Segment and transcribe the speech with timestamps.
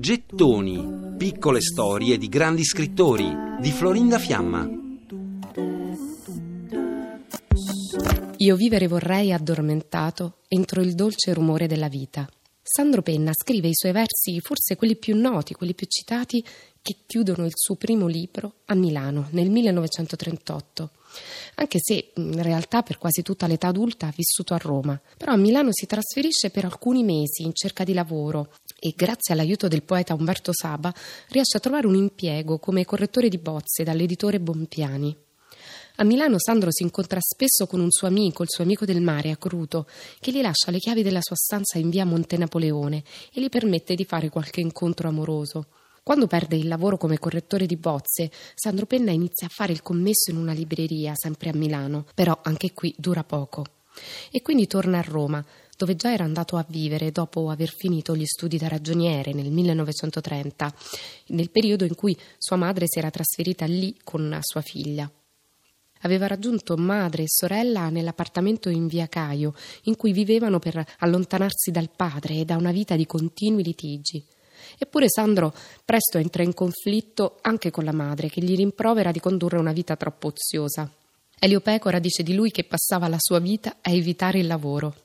[0.00, 4.66] Gettoni, piccole storie di grandi scrittori di Florinda Fiamma.
[8.38, 12.26] Io vivere vorrei addormentato entro il dolce rumore della vita.
[12.66, 16.42] Sandro Penna scrive i suoi versi, forse quelli più noti, quelli più citati,
[16.80, 20.90] che chiudono il suo primo libro a Milano nel 1938
[21.56, 25.00] anche se in realtà per quasi tutta l'età adulta ha vissuto a Roma.
[25.16, 29.68] Però a Milano si trasferisce per alcuni mesi in cerca di lavoro e grazie all'aiuto
[29.68, 30.92] del poeta Umberto Saba
[31.28, 35.23] riesce a trovare un impiego come correttore di bozze dall'editore Bompiani.
[35.98, 39.30] A Milano Sandro si incontra spesso con un suo amico, il suo amico del mare,
[39.30, 39.86] Acruto,
[40.18, 43.94] che gli lascia le chiavi della sua stanza in via Monte Napoleone e gli permette
[43.94, 45.68] di fare qualche incontro amoroso.
[46.02, 50.32] Quando perde il lavoro come correttore di bozze, Sandro Penna inizia a fare il commesso
[50.32, 53.64] in una libreria, sempre a Milano, però anche qui dura poco.
[54.32, 58.26] E quindi torna a Roma, dove già era andato a vivere dopo aver finito gli
[58.26, 60.74] studi da ragioniere nel 1930,
[61.28, 65.08] nel periodo in cui sua madre si era trasferita lì con sua figlia.
[66.04, 71.88] Aveva raggiunto madre e sorella nell'appartamento in via Caio, in cui vivevano per allontanarsi dal
[71.94, 74.22] padre e da una vita di continui litigi.
[74.78, 79.58] Eppure Sandro presto entra in conflitto anche con la madre, che gli rimprovera di condurre
[79.58, 80.90] una vita troppo oziosa.
[81.38, 85.03] Elio Pecora dice di lui che passava la sua vita a evitare il lavoro.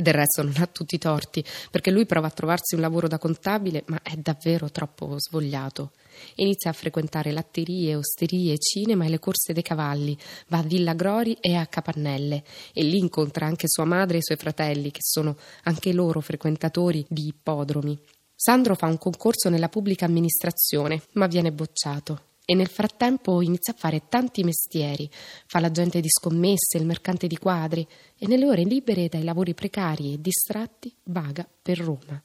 [0.00, 3.18] Del resto non ha tutti i torti, perché lui prova a trovarsi un lavoro da
[3.18, 5.90] contabile, ma è davvero troppo svogliato.
[6.36, 11.36] Inizia a frequentare latterie, osterie, cinema e le corse dei cavalli, va a Villa Grori
[11.40, 15.36] e a Capannelle e lì incontra anche sua madre e i suoi fratelli, che sono
[15.64, 17.98] anche loro frequentatori di ippodromi.
[18.36, 22.27] Sandro fa un concorso nella pubblica amministrazione, ma viene bocciato.
[22.50, 25.06] E nel frattempo inizia a fare tanti mestieri,
[25.44, 30.14] fa l'agente di scommesse, il mercante di quadri e nelle ore libere dai lavori precari
[30.14, 32.22] e distratti vaga per Roma.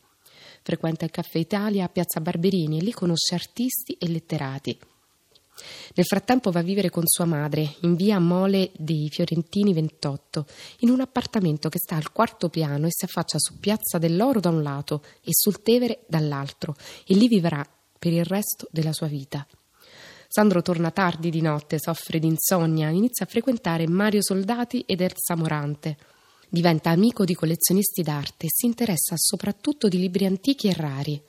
[0.61, 4.79] Frequenta il Caffè Italia a Piazza Barberini e lì conosce artisti e letterati.
[5.93, 10.45] Nel frattempo va a vivere con sua madre in via Mole dei Fiorentini 28,
[10.79, 14.47] in un appartamento che sta al quarto piano e si affaccia su Piazza dell'Oro da
[14.47, 17.61] un lato e sul Tevere dall'altro, e lì vivrà
[17.99, 19.45] per il resto della sua vita.
[20.35, 25.35] Sandro torna tardi di notte, soffre di insonnia, inizia a frequentare Mario Soldati ed Elsa
[25.35, 25.95] Morante.
[26.49, 31.21] Diventa amico di collezionisti d'arte e si interessa soprattutto di libri antichi e rari.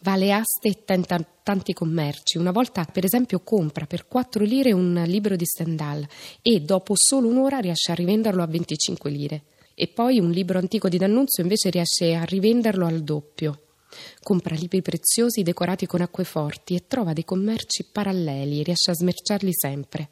[0.00, 2.36] Va alle aste e tenta tanti commerci.
[2.36, 6.04] Una volta, per esempio, compra per 4 lire un libro di Stendhal
[6.42, 9.42] e dopo solo un'ora riesce a rivenderlo a 25 lire.
[9.72, 13.67] E poi un libro antico di D'Annunzio invece riesce a rivenderlo al doppio.
[14.22, 19.52] Compra libri preziosi decorati con acqueforti e trova dei commerci paralleli e riesce a smerciarli
[19.52, 20.08] sempre.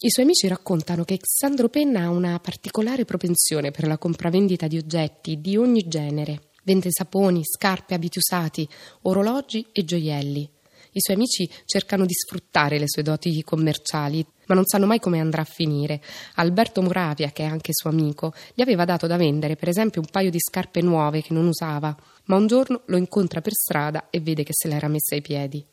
[0.00, 4.78] I suoi amici raccontano che Sandro Penna ha una particolare propensione per la compravendita di
[4.78, 6.50] oggetti di ogni genere.
[6.62, 8.68] Vende saponi, scarpe, abiti usati,
[9.02, 10.48] orologi e gioielli.
[10.92, 15.20] I suoi amici cercano di sfruttare le sue doti commerciali, ma non sanno mai come
[15.20, 16.00] andrà a finire.
[16.34, 20.08] Alberto Muravia, che è anche suo amico, gli aveva dato da vendere, per esempio, un
[20.10, 21.96] paio di scarpe nuove che non usava,
[22.28, 25.64] ma un giorno lo incontra per strada e vede che se l'era messa ai piedi.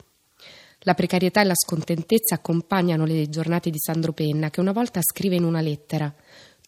[0.80, 5.36] La precarietà e la scontentezza accompagnano le giornate di Sandro Penna, che una volta scrive
[5.36, 6.14] in una lettera: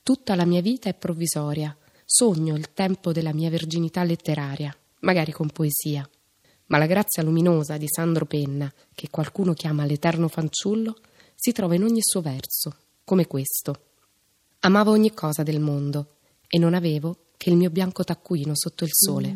[0.02, 1.76] Tutta la mia vita è provvisoria.
[2.04, 6.10] Sogno il tempo della mia verginità letteraria, magari con poesia.
[6.68, 10.96] Ma la grazia luminosa di Sandro Penna, che qualcuno chiama l'eterno fanciullo,
[11.36, 13.82] si trova in ogni suo verso, come questo.
[14.60, 16.16] Amavo ogni cosa del mondo
[16.48, 19.36] e non avevo che il mio bianco taccuino sotto il sole.